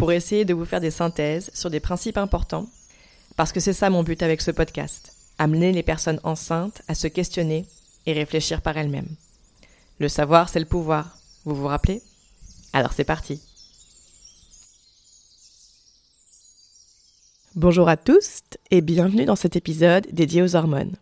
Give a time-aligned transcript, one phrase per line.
[0.00, 2.66] pour essayer de vous faire des synthèses sur des principes importants,
[3.36, 7.06] parce que c'est ça mon but avec ce podcast, amener les personnes enceintes à se
[7.06, 7.66] questionner
[8.06, 9.14] et réfléchir par elles-mêmes.
[9.98, 12.00] Le savoir, c'est le pouvoir, vous vous rappelez?
[12.72, 13.42] Alors c'est parti.
[17.54, 20.96] Bonjour à tous et bienvenue dans cet épisode dédié aux hormones.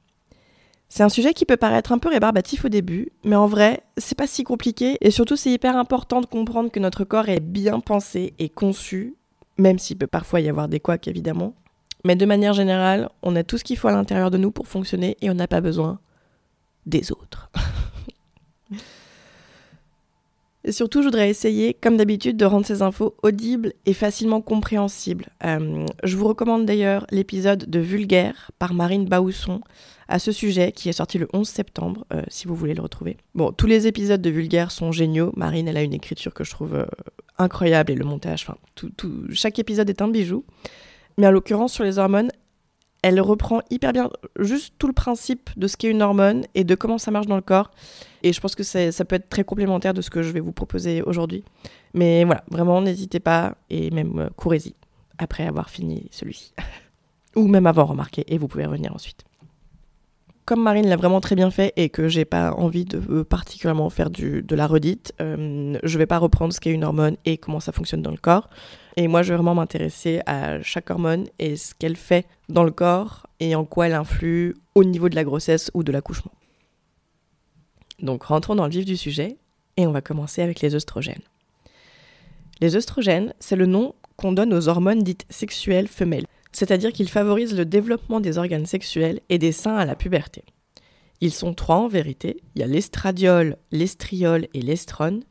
[0.88, 4.16] C'est un sujet qui peut paraître un peu rébarbatif au début, mais en vrai, c'est
[4.16, 7.80] pas si compliqué et surtout c'est hyper important de comprendre que notre corps est bien
[7.80, 9.14] pensé et conçu,
[9.58, 11.54] même s'il peut parfois y avoir des couacs évidemment.
[12.04, 14.66] Mais de manière générale, on a tout ce qu'il faut à l'intérieur de nous pour
[14.66, 15.98] fonctionner et on n'a pas besoin
[16.86, 17.50] des autres.
[20.64, 25.28] Et surtout, je voudrais essayer, comme d'habitude, de rendre ces infos audibles et facilement compréhensibles.
[25.44, 29.62] Euh, je vous recommande d'ailleurs l'épisode de Vulgaire par Marine Baousson
[30.08, 33.18] à ce sujet qui est sorti le 11 septembre, euh, si vous voulez le retrouver.
[33.34, 35.32] Bon, tous les épisodes de Vulgaire sont géniaux.
[35.36, 36.86] Marine, elle a une écriture que je trouve euh,
[37.38, 38.90] incroyable et le montage, enfin, tout,
[39.32, 40.44] chaque épisode est un bijou.
[41.18, 42.30] Mais en l'occurrence, sur les hormones,
[43.02, 46.74] elle reprend hyper bien juste tout le principe de ce qu'est une hormone et de
[46.74, 47.70] comment ça marche dans le corps.
[48.22, 50.52] Et je pense que ça peut être très complémentaire de ce que je vais vous
[50.52, 51.44] proposer aujourd'hui.
[51.94, 54.74] Mais voilà, vraiment, n'hésitez pas et même euh, courez-y
[55.18, 56.54] après avoir fini celui-ci.
[57.36, 59.24] Ou même avant, remarquez, et vous pouvez revenir ensuite.
[60.48, 63.90] Comme Marine l'a vraiment très bien fait et que j'ai pas envie de euh, particulièrement
[63.90, 67.60] faire de la redite, euh, je vais pas reprendre ce qu'est une hormone et comment
[67.60, 68.48] ça fonctionne dans le corps.
[68.96, 72.70] Et moi, je vais vraiment m'intéresser à chaque hormone et ce qu'elle fait dans le
[72.70, 76.32] corps et en quoi elle influe au niveau de la grossesse ou de l'accouchement.
[78.00, 79.36] Donc rentrons dans le vif du sujet
[79.76, 81.20] et on va commencer avec les œstrogènes.
[82.62, 87.56] Les œstrogènes, c'est le nom qu'on donne aux hormones dites sexuelles femelles, c'est-à-dire qu'ils favorisent
[87.56, 90.44] le développement des organes sexuels et des seins à la puberté.
[91.20, 95.24] Ils sont trois en vérité, il y a l'estradiol, l'estriol et l'estrone.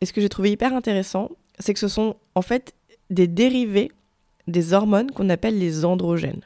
[0.00, 2.74] Et ce que j'ai trouvé hyper intéressant, c'est que ce sont en fait
[3.10, 3.90] des dérivés
[4.46, 6.42] des hormones qu'on appelle les androgènes.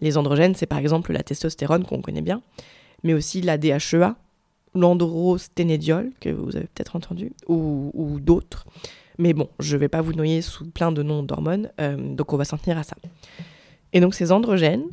[0.00, 2.42] Les androgènes, c'est par exemple la testostérone qu'on connaît bien,
[3.02, 4.16] mais aussi la DHEA,
[4.74, 8.66] l'androsténédiol, que vous avez peut-être entendu, ou, d'autres.
[9.20, 12.32] Mais bon, je ne vais pas vous noyer sous plein de noms d'hormones, euh, donc
[12.32, 12.96] on va s'en tenir à ça.
[13.92, 14.86] Et donc ces androgènes,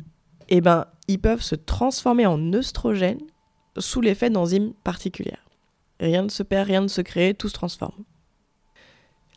[0.50, 3.22] eh ben, ils peuvent se transformer en œstrogènes
[3.78, 5.46] sous l'effet d'enzymes particulières.
[5.98, 8.04] Rien ne se perd, rien ne se crée, tout se transforme.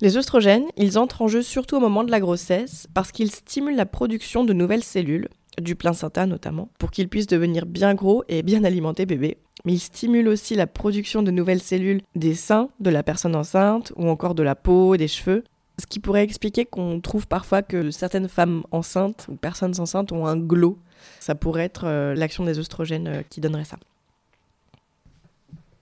[0.02, 3.78] Les œstrogènes, ils entrent en jeu surtout au moment de la grossesse parce qu'ils stimulent
[3.78, 8.44] la production de nouvelles cellules, du placenta notamment, pour qu'ils puissent devenir bien gros et
[8.44, 9.38] bien alimenter bébé.
[9.66, 13.94] Mais ils stimulent aussi la production de nouvelles cellules des seins de la personne enceinte
[13.96, 15.44] ou encore de la peau, des cheveux.
[15.78, 20.26] Ce qui pourrait expliquer qu'on trouve parfois que certaines femmes enceintes ou personnes enceintes ont
[20.26, 20.78] un glow.
[21.20, 23.78] Ça pourrait être euh, l'action des œstrogènes euh, qui donnerait ça.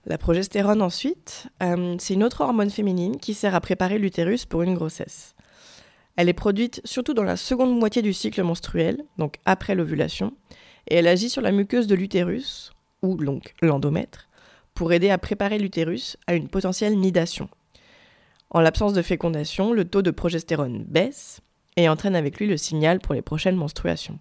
[0.06, 4.62] La progestérone ensuite, euh, c'est une autre hormone féminine qui sert à préparer l'utérus pour
[4.62, 5.34] une grossesse.
[6.16, 10.34] Elle est produite surtout dans la seconde moitié du cycle menstruel, donc après l'ovulation,
[10.88, 12.72] et elle agit sur la muqueuse de l'utérus,
[13.02, 14.28] ou donc l'endomètre,
[14.74, 17.48] pour aider à préparer l'utérus à une potentielle nidation.
[18.50, 21.40] En l'absence de fécondation, le taux de progestérone baisse
[21.76, 24.18] et entraîne avec lui le signal pour les prochaines menstruations.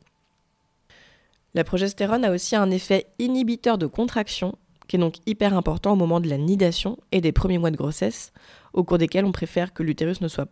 [1.55, 4.55] La progestérone a aussi un effet inhibiteur de contraction
[4.88, 7.78] qui est donc hyper important au moment de la nidation et des premiers mois de
[7.78, 8.33] grossesse,
[8.73, 10.49] au cours desquels on préfère que l'utérus ne soit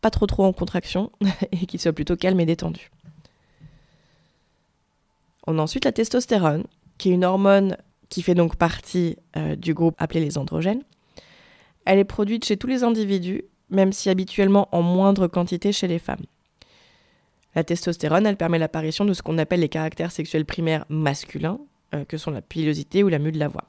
[0.00, 1.10] pas trop trop en contraction
[1.52, 2.90] et qu'il soit plutôt calme et détendu.
[5.46, 6.64] On a ensuite la testostérone,
[6.98, 7.76] qui est une hormone
[8.08, 10.82] qui fait donc partie euh, du groupe appelé les androgènes.
[11.84, 15.98] Elle est produite chez tous les individus, même si habituellement en moindre quantité chez les
[15.98, 16.24] femmes.
[17.54, 21.58] La testostérone, elle permet l'apparition de ce qu'on appelle les caractères sexuels primaires masculins,
[21.94, 23.64] euh, que sont la pilosité ou la mue de la voix.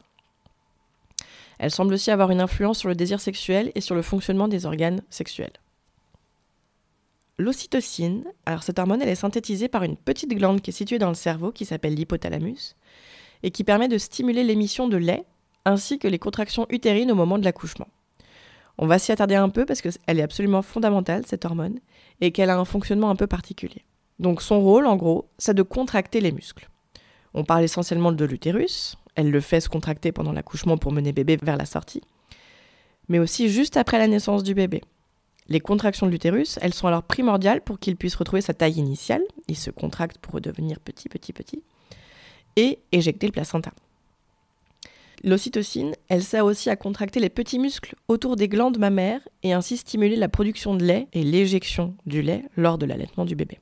[1.59, 4.65] Elle semble aussi avoir une influence sur le désir sexuel et sur le fonctionnement des
[4.65, 5.53] organes sexuels.
[7.39, 11.07] L'ocytocine, alors cette hormone, elle est synthétisée par une petite glande qui est située dans
[11.07, 12.75] le cerveau qui s'appelle l'hypothalamus
[13.44, 15.24] et qui permet de stimuler l'émission de lait
[15.63, 17.88] ainsi que les contractions utérines au moment de l'accouchement.
[18.77, 21.80] On va s'y attarder un peu parce qu'elle est absolument fondamentale, cette hormone,
[22.19, 23.85] et qu'elle a un fonctionnement un peu particulier.
[24.19, 26.69] Donc son rôle, en gros, c'est de contracter les muscles.
[27.33, 31.38] On parle essentiellement de l'utérus, elle le fait se contracter pendant l'accouchement pour mener bébé
[31.42, 32.01] vers la sortie,
[33.07, 34.81] mais aussi juste après la naissance du bébé.
[35.49, 39.23] Les contractions de l'utérus, elles sont alors primordiales pour qu'il puisse retrouver sa taille initiale,
[39.47, 41.63] il se contracte pour redevenir petit, petit, petit,
[42.55, 43.71] et éjecter le placenta.
[45.23, 49.75] L'ocytocine, elle sert aussi à contracter les petits muscles autour des glandes mammaires et ainsi
[49.75, 53.59] stimuler la production de lait et l'éjection du lait lors de l'allaitement du bébé.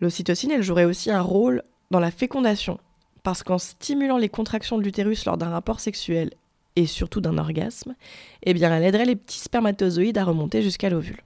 [0.00, 2.80] L'ocytocine, elle jouerait aussi un rôle dans la fécondation,
[3.22, 6.30] parce qu'en stimulant les contractions de l'utérus lors d'un rapport sexuel
[6.76, 7.94] et surtout d'un orgasme,
[8.42, 11.22] eh bien elle aiderait les petits spermatozoïdes à remonter jusqu'à l'ovule.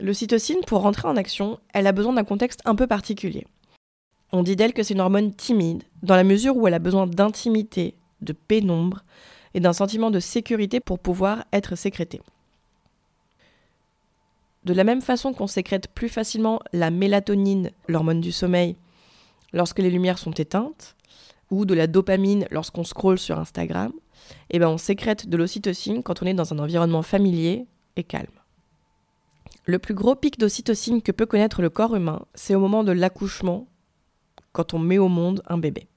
[0.00, 3.46] L'ocytocine, pour rentrer en action, elle a besoin d'un contexte un peu particulier.
[4.32, 7.06] On dit d'elle que c'est une hormone timide, dans la mesure où elle a besoin
[7.06, 9.04] d'intimité, de pénombre
[9.54, 12.20] et d'un sentiment de sécurité pour pouvoir être sécrétée.
[14.64, 18.76] De la même façon qu'on sécrète plus facilement la mélatonine, l'hormone du sommeil,
[19.52, 20.96] lorsque les lumières sont éteintes,
[21.54, 23.92] ou de la dopamine lorsqu'on scrolle sur Instagram,
[24.50, 27.66] eh ben on sécrète de l'ocytocine quand on est dans un environnement familier
[27.96, 28.26] et calme.
[29.66, 32.92] Le plus gros pic d'ocytocine que peut connaître le corps humain, c'est au moment de
[32.92, 33.66] l'accouchement
[34.52, 35.88] quand on met au monde un bébé.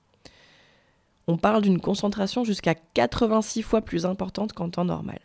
[1.28, 5.20] On parle d'une concentration jusqu'à 86 fois plus importante qu'en temps normal.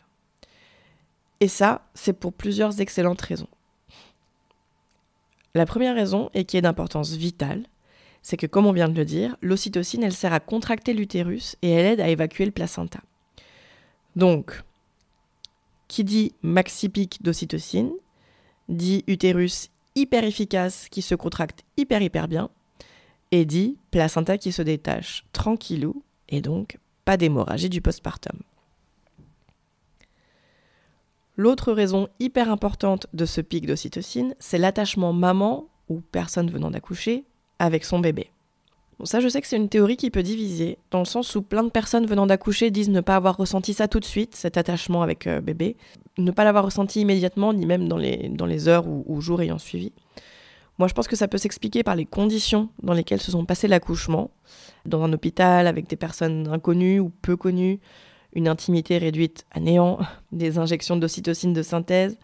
[1.38, 3.48] Et ça, c'est pour plusieurs excellentes raisons.
[5.54, 7.64] La première raison, et qui est d'importance vitale,
[8.22, 11.70] c'est que, comme on vient de le dire, l'ocytocine, elle sert à contracter l'utérus et
[11.70, 13.00] elle aide à évacuer le placenta.
[14.14, 14.62] Donc,
[15.88, 17.92] qui dit maxi pic d'ocytocine,
[18.68, 22.48] dit utérus hyper efficace qui se contracte hyper hyper bien,
[23.32, 28.38] et dit placenta qui se détache tranquillou et donc pas d'hémorragie du postpartum.
[31.36, 37.24] L'autre raison hyper importante de ce pic d'ocytocine, c'est l'attachement maman ou personne venant d'accoucher
[37.62, 38.28] avec son bébé.
[39.04, 41.64] Ça, je sais que c'est une théorie qui peut diviser, dans le sens où plein
[41.64, 45.02] de personnes venant d'accoucher disent ne pas avoir ressenti ça tout de suite, cet attachement
[45.02, 45.76] avec euh, bébé,
[46.18, 49.42] ne pas l'avoir ressenti immédiatement, ni même dans les, dans les heures ou, ou jours
[49.42, 49.92] ayant suivi.
[50.78, 53.68] Moi, je pense que ça peut s'expliquer par les conditions dans lesquelles se sont passés
[53.68, 54.30] l'accouchement,
[54.86, 57.80] dans un hôpital avec des personnes inconnues ou peu connues,
[58.34, 59.98] une intimité réduite à néant,
[60.32, 62.18] des injections d'ocytocine de synthèse.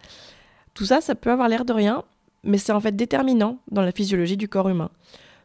[0.75, 2.05] Tout ça, ça peut avoir l'air de rien,
[2.45, 4.91] mais c'est en fait déterminant dans la physiologie du corps humain.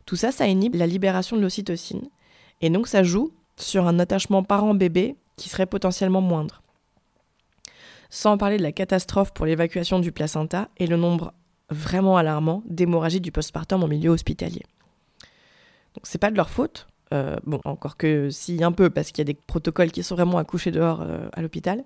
[0.05, 2.09] Tout ça, ça inhibe la libération de l'ocytocine,
[2.61, 6.61] et donc ça joue sur un attachement parent-bébé qui serait potentiellement moindre.
[8.09, 11.33] Sans parler de la catastrophe pour l'évacuation du placenta et le nombre
[11.69, 14.61] vraiment alarmant d'hémorragie du postpartum en milieu hospitalier.
[15.95, 19.19] Donc c'est pas de leur faute, euh, bon, encore que si un peu, parce qu'il
[19.19, 21.83] y a des protocoles qui sont vraiment accouchés dehors euh, à l'hôpital.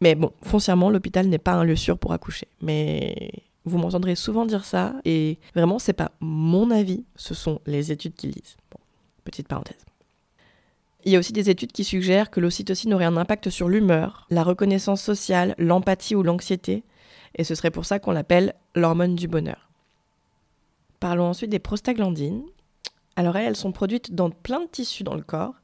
[0.00, 2.48] Mais bon, foncièrement, l'hôpital n'est pas un lieu sûr pour accoucher.
[2.62, 3.32] Mais
[3.66, 8.14] vous m'entendrez souvent dire ça, et vraiment, c'est pas mon avis, ce sont les études
[8.14, 8.56] qui le disent.
[8.70, 8.78] Bon,
[9.24, 9.84] petite parenthèse.
[11.04, 14.26] Il y a aussi des études qui suggèrent que l'ocytocine aurait un impact sur l'humeur,
[14.30, 16.84] la reconnaissance sociale, l'empathie ou l'anxiété,
[17.34, 19.68] et ce serait pour ça qu'on l'appelle l'hormone du bonheur.
[21.00, 22.42] Parlons ensuite des prostaglandines.
[23.16, 25.54] Alors elles, elles sont produites dans plein de tissus dans le corps,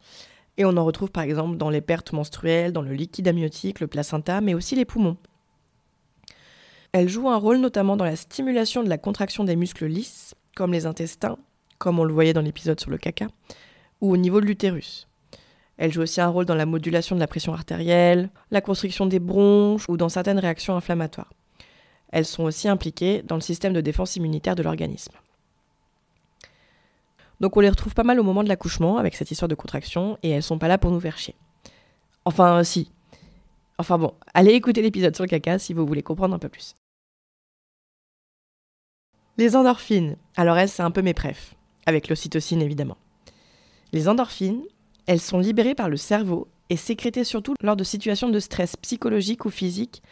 [0.58, 3.86] et on en retrouve par exemple dans les pertes menstruelles, dans le liquide amniotique, le
[3.86, 5.16] placenta, mais aussi les poumons.
[6.92, 10.72] Elles jouent un rôle notamment dans la stimulation de la contraction des muscles lisses, comme
[10.72, 11.38] les intestins,
[11.78, 13.28] comme on le voyait dans l'épisode sur le caca,
[14.02, 15.08] ou au niveau de l'utérus.
[15.78, 19.20] Elles jouent aussi un rôle dans la modulation de la pression artérielle, la constriction des
[19.20, 21.32] bronches ou dans certaines réactions inflammatoires.
[22.10, 25.14] Elles sont aussi impliquées dans le système de défense immunitaire de l'organisme.
[27.40, 30.18] Donc on les retrouve pas mal au moment de l'accouchement avec cette histoire de contraction
[30.22, 31.34] et elles sont pas là pour nous faire chier.
[32.26, 32.92] Enfin si.
[33.78, 36.74] Enfin bon, allez écouter l'épisode sur le caca si vous voulez comprendre un peu plus.
[39.38, 40.16] Les endorphines.
[40.36, 41.54] Alors elles, c'est un peu mes préfs,
[41.86, 42.98] avec l'ocytocine évidemment.
[43.92, 44.62] Les endorphines,
[45.06, 49.46] elles sont libérées par le cerveau et sécrétées surtout lors de situations de stress psychologique
[49.46, 50.02] ou physique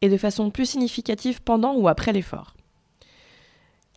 [0.00, 2.54] et de façon plus significative pendant ou après l'effort.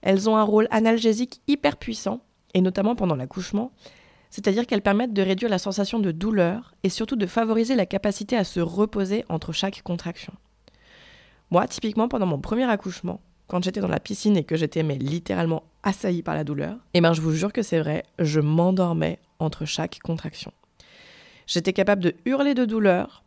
[0.02, 2.22] Elles ont un rôle analgésique hyper puissant,
[2.54, 3.72] et notamment pendant l'accouchement,
[4.30, 8.38] c'est-à-dire qu'elles permettent de réduire la sensation de douleur et surtout de favoriser la capacité
[8.38, 10.34] à se reposer entre chaque contraction.
[11.52, 15.64] Moi, typiquement, pendant mon premier accouchement, quand j'étais dans la piscine et que j'étais littéralement
[15.84, 19.66] assaillie par la douleur, eh ben je vous jure que c'est vrai, je m'endormais entre
[19.66, 20.54] chaque contraction.
[21.48, 23.24] J'étais capable de hurler de douleur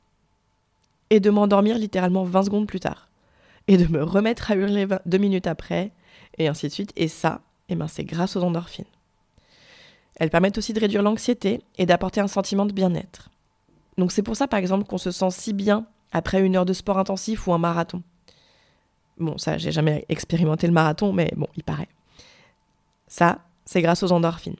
[1.11, 3.09] et de m'endormir littéralement 20 secondes plus tard.
[3.69, 5.93] Et de me remettre à hurler deux minutes après,
[6.39, 6.93] et ainsi de suite.
[6.97, 8.87] Et ça, eh ben, c'est grâce aux endorphines.
[10.17, 13.31] Elles permettent aussi de réduire l'anxiété et d'apporter un sentiment de bien-être.
[13.99, 16.73] Donc c'est pour ça par exemple qu'on se sent si bien après une heure de
[16.73, 18.03] sport intensif ou un marathon.
[19.23, 21.89] Bon, ça, j'ai jamais expérimenté le marathon, mais bon, il paraît.
[23.07, 24.57] Ça, c'est grâce aux endorphines.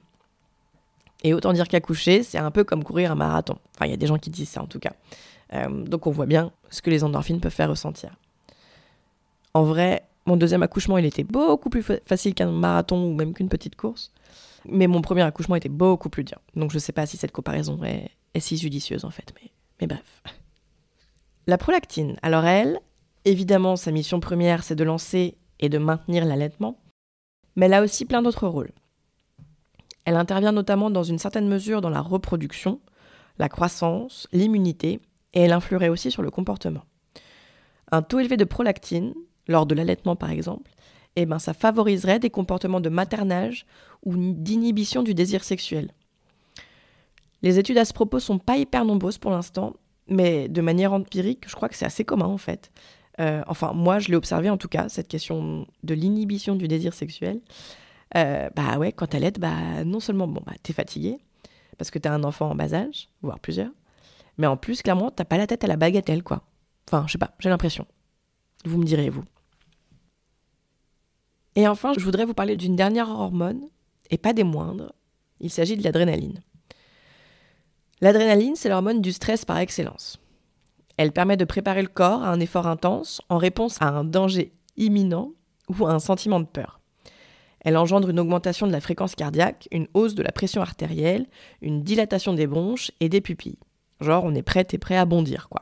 [1.23, 3.57] Et autant dire qu'accoucher, c'est un peu comme courir un marathon.
[3.75, 4.93] Enfin, il y a des gens qui disent ça en tout cas.
[5.53, 8.15] Euh, donc on voit bien ce que les endorphines peuvent faire ressentir.
[9.53, 13.49] En vrai, mon deuxième accouchement, il était beaucoup plus facile qu'un marathon ou même qu'une
[13.49, 14.11] petite course.
[14.65, 16.39] Mais mon premier accouchement était beaucoup plus dur.
[16.55, 19.33] Donc je ne sais pas si cette comparaison est, si judicieuse en fait.
[19.41, 19.51] Mais,
[19.81, 20.23] mais bref.
[21.47, 22.79] La prolactine, alors elle,
[23.25, 26.79] évidemment, sa mission première, c'est de lancer et de maintenir l'allaitement.
[27.55, 28.71] Mais elle a aussi plein d'autres rôles.
[30.05, 32.81] Elle intervient notamment dans une certaine mesure dans la reproduction,
[33.37, 34.99] la croissance, l'immunité,
[35.33, 36.83] et elle influerait aussi sur le comportement.
[37.91, 39.13] Un taux élevé de prolactine,
[39.47, 40.71] lors de l'allaitement par exemple,
[41.15, 43.65] eh ben, ça favoriserait des comportements de maternage
[44.03, 45.91] ou d'inhibition du désir sexuel.
[47.41, 49.75] Les études à ce propos sont pas hyper nombreuses pour l'instant,
[50.07, 52.71] mais de manière empirique, je crois que c'est assez commun en fait.
[53.19, 56.93] Euh, enfin, moi, je l'ai observé en tout cas, cette question de l'inhibition du désir
[56.93, 57.41] sexuel.
[58.15, 61.17] Euh, bah ouais, quand elle est, bah non seulement bon, bah, t'es fatigué,
[61.77, 63.71] parce que t'as un enfant en bas âge, voire plusieurs,
[64.37, 66.43] mais en plus, clairement, t'as pas la tête à la bagatelle, quoi.
[66.87, 67.87] Enfin, je sais pas, j'ai l'impression.
[68.65, 69.23] Vous me direz, vous.
[71.55, 73.67] Et enfin, je voudrais vous parler d'une dernière hormone,
[74.09, 74.93] et pas des moindres.
[75.39, 76.41] Il s'agit de l'adrénaline.
[78.01, 80.19] L'adrénaline, c'est l'hormone du stress par excellence.
[80.97, 84.53] Elle permet de préparer le corps à un effort intense en réponse à un danger
[84.77, 85.31] imminent
[85.69, 86.79] ou à un sentiment de peur.
[87.61, 91.27] Elle engendre une augmentation de la fréquence cardiaque, une hausse de la pression artérielle,
[91.61, 93.59] une dilatation des bronches et des pupilles.
[94.01, 95.61] Genre, on est prête et prêt à bondir, quoi.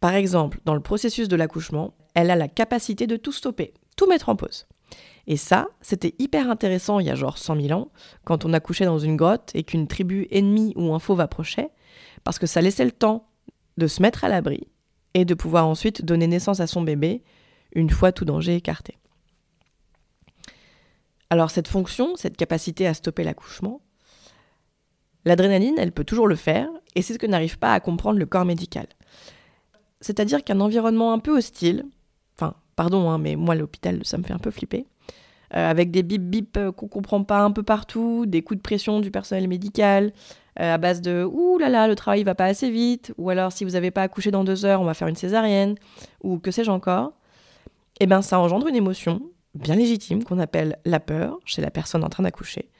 [0.00, 4.06] Par exemple, dans le processus de l'accouchement, elle a la capacité de tout stopper, tout
[4.08, 4.66] mettre en pause.
[5.26, 7.88] Et ça, c'était hyper intéressant il y a genre 100 000 ans,
[8.24, 11.70] quand on accouchait dans une grotte et qu'une tribu ennemie ou un fauve approchait,
[12.26, 13.28] parce que ça laissait le temps
[13.76, 14.66] de se mettre à l'abri
[15.14, 17.22] et de pouvoir ensuite donner naissance à son bébé
[17.72, 18.98] une fois tout danger écarté.
[21.30, 23.80] Alors cette fonction, cette capacité à stopper l'accouchement,
[25.24, 28.26] l'adrénaline, elle peut toujours le faire, et c'est ce que n'arrive pas à comprendre le
[28.26, 28.88] corps médical.
[30.00, 31.86] C'est-à-dire qu'un environnement un peu hostile,
[32.34, 34.88] enfin, pardon, hein, mais moi l'hôpital, ça me fait un peu flipper,
[35.54, 38.62] euh, avec des bip bip euh, qu'on comprend pas un peu partout, des coups de
[38.62, 40.12] pression du personnel médical,
[40.60, 43.52] euh, à base de ouh là là, le travail va pas assez vite, ou alors
[43.52, 45.76] si vous n'avez pas accouché dans deux heures, on va faire une césarienne,
[46.22, 47.12] ou que sais-je encore,
[48.00, 49.22] eh ben ça engendre une émotion
[49.54, 52.70] bien légitime qu'on appelle la peur chez la personne en train d'accoucher.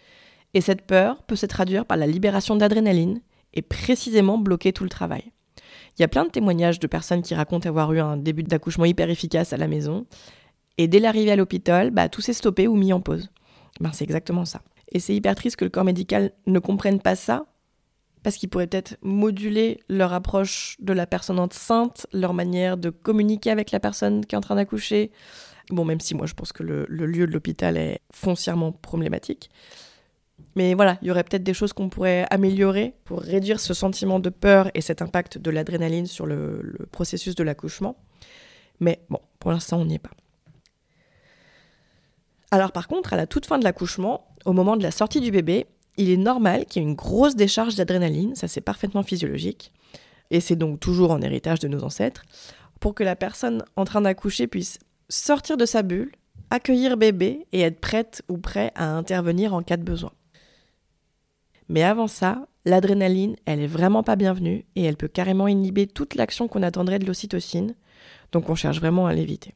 [0.54, 3.20] Et cette peur peut se traduire par la libération d'adrénaline
[3.54, 5.32] et précisément bloquer tout le travail.
[5.98, 8.84] Il y a plein de témoignages de personnes qui racontent avoir eu un début d'accouchement
[8.84, 10.06] hyper efficace à la maison.
[10.78, 13.30] Et dès l'arrivée à l'hôpital, bah, tout s'est stoppé ou mis en pause.
[13.80, 14.62] Ben, c'est exactement ça.
[14.92, 17.46] Et c'est hyper triste que le corps médical ne comprenne pas ça,
[18.22, 23.50] parce qu'il pourrait peut-être moduler leur approche de la personne enceinte, leur manière de communiquer
[23.50, 25.10] avec la personne qui est en train d'accoucher,
[25.70, 29.50] Bon, même si moi je pense que le, lieu de l'hôpital est foncièrement problématique.
[30.54, 34.20] Mais voilà, il y aurait peut-être des choses qu'on pourrait améliorer pour réduire ce sentiment
[34.20, 37.96] de peur et cet impact de l'adrénaline sur le processus de l'accouchement.
[38.80, 40.10] Mais bon, pour l'instant, on n'y est pas.
[42.56, 45.30] Alors par contre, à la toute fin de l'accouchement, au moment de la sortie du
[45.30, 45.66] bébé,
[45.98, 49.74] il est normal qu'il y ait une grosse décharge d'adrénaline, ça c'est parfaitement physiologique,
[50.30, 52.22] et c'est donc toujours en héritage de nos ancêtres,
[52.80, 54.78] pour que la personne en train d'accoucher puisse
[55.10, 56.12] sortir de sa bulle,
[56.48, 60.12] accueillir bébé et être prête ou prêt à intervenir en cas de besoin.
[61.68, 66.14] Mais avant ça, l'adrénaline, elle est vraiment pas bienvenue et elle peut carrément inhiber toute
[66.14, 67.74] l'action qu'on attendrait de l'ocytocine,
[68.32, 69.54] donc on cherche vraiment à l'éviter.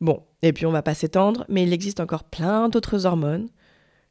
[0.00, 3.48] Bon, et puis on va pas s'étendre, mais il existe encore plein d'autres hormones,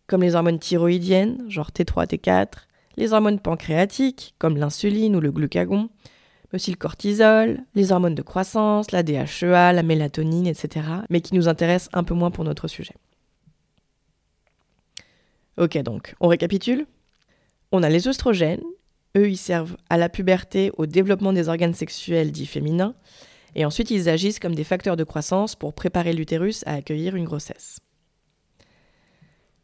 [0.08, 5.89] comme les hormones thyroïdiennes, genre T3, T4, les hormones pancréatiques, comme l'insuline ou le glucagon,
[6.54, 11.48] aussi le cortisol, les hormones de croissance, la DHEA, la mélatonine, etc., mais qui nous
[11.48, 12.96] intéressent un peu moins pour notre sujet.
[15.58, 16.86] Ok, donc, on récapitule
[17.72, 18.63] On a les oestrogènes,
[19.18, 22.96] eux, ils servent à la puberté, au développement des organes sexuels dits féminins,
[23.56, 27.26] et ensuite ils agissent comme des facteurs de croissance pour préparer l'utérus à accueillir une
[27.26, 27.80] grossesse.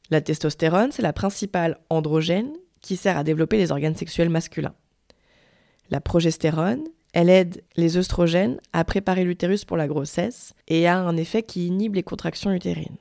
[0.10, 4.76] La testostérone, c'est la principale androgène qui sert à développer les organes sexuels masculins.
[5.90, 6.84] La progestérone,
[7.14, 11.68] elle aide les œstrogènes à préparer l'utérus pour la grossesse et a un effet qui
[11.68, 12.98] inhibe les contractions utérines.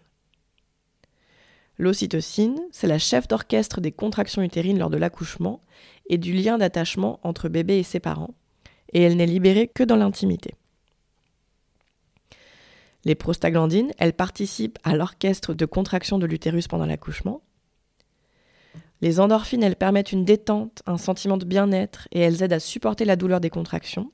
[1.78, 5.62] L'ocytocine, c'est la chef d'orchestre des contractions utérines lors de l'accouchement
[6.08, 8.34] et du lien d'attachement entre bébé et ses parents,
[8.92, 10.54] et elle n'est libérée que dans l'intimité.
[13.04, 17.42] Les prostaglandines, elles participent à l'orchestre de contraction de l'utérus pendant l'accouchement,
[19.02, 23.04] les endorphines, elles permettent une détente, un sentiment de bien-être et elles aident à supporter
[23.04, 24.12] la douleur des contractions.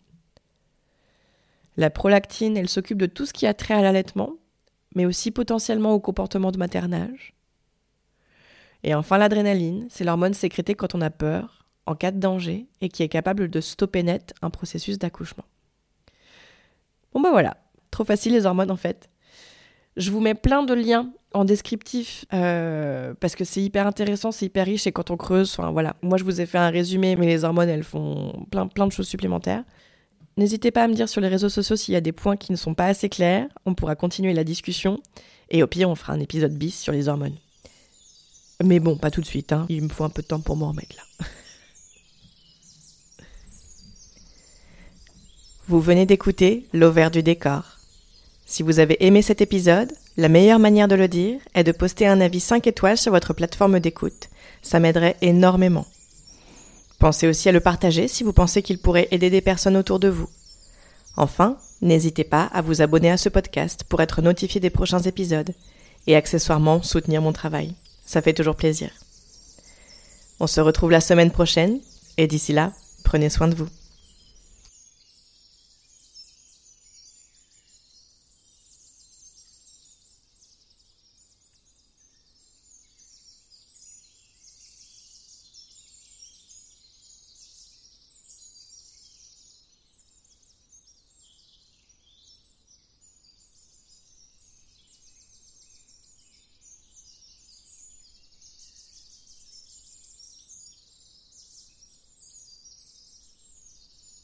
[1.77, 4.35] La prolactine, elle s'occupe de tout ce qui a trait à l'allaitement,
[4.95, 7.35] mais aussi potentiellement au comportement de maternage.
[8.85, 12.89] Et enfin, l'adrénaline, c'est l'hormone sécrétée quand on a peur, en cas de danger et
[12.89, 15.45] qui est capable de stopper net un processus d'accouchement.
[17.13, 17.57] Bon bah voilà,
[17.97, 19.09] trop facile les hormones en fait.
[19.97, 24.45] Je vous mets plein de liens en descriptif euh, parce que c'est hyper intéressant, c'est
[24.45, 27.17] hyper riche et quand on creuse, enfin voilà, moi je vous ai fait un résumé,
[27.17, 29.65] mais les hormones elles font plein, plein de choses supplémentaires.
[30.37, 32.53] N'hésitez pas à me dire sur les réseaux sociaux s'il y a des points qui
[32.53, 35.01] ne sont pas assez clairs, on pourra continuer la discussion
[35.49, 37.37] et au pire on fera un épisode bis sur les hormones.
[38.63, 39.65] Mais bon, pas tout de suite, hein.
[39.71, 41.27] il me faut un peu de temps pour m'en remettre là.
[45.69, 47.76] Vous venez d'écouter L'Auvert du décor.
[48.49, 52.07] Si vous avez aimé cet épisode, la meilleure manière de le dire est de poster
[52.07, 54.29] un avis 5 étoiles sur votre plateforme d'écoute.
[54.63, 55.85] Ça m'aiderait énormément.
[57.01, 60.09] Pensez aussi à le partager si vous pensez qu'il pourrait aider des personnes autour de
[60.09, 60.29] vous.
[61.17, 65.53] Enfin, n'hésitez pas à vous abonner à ce podcast pour être notifié des prochains épisodes
[66.07, 67.75] et accessoirement soutenir mon travail.
[68.07, 68.91] Ça fait toujours plaisir.
[70.39, 71.81] On se retrouve la semaine prochaine
[72.17, 72.73] et d'ici là,
[73.03, 73.69] prenez soin de vous.